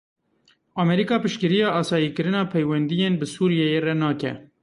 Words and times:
Amerîka 0.81 1.15
piştgiriya 1.23 1.69
asayîkirina 1.79 2.41
peywendiyên 2.51 3.13
bi 3.19 3.25
Sûriyeyê 3.33 3.79
re 3.85 3.93
nake. 4.01 4.33